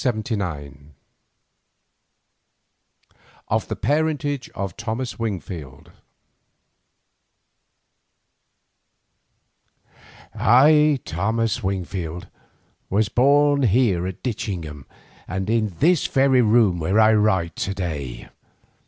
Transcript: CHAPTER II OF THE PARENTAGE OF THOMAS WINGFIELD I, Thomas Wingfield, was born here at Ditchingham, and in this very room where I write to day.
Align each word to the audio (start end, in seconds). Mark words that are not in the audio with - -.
CHAPTER 0.03 0.33
II 0.33 0.93
OF 3.49 3.67
THE 3.67 3.75
PARENTAGE 3.75 4.49
OF 4.55 4.73
THOMAS 4.75 5.19
WINGFIELD 5.19 5.91
I, 10.33 10.99
Thomas 11.05 11.61
Wingfield, 11.61 12.25
was 12.89 13.09
born 13.09 13.61
here 13.61 14.07
at 14.07 14.23
Ditchingham, 14.23 14.85
and 15.27 15.47
in 15.51 15.75
this 15.79 16.07
very 16.07 16.41
room 16.41 16.79
where 16.79 16.99
I 16.99 17.13
write 17.13 17.55
to 17.57 17.75
day. 17.75 18.29